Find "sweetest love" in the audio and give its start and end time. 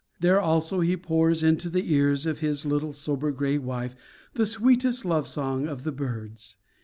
4.47-5.27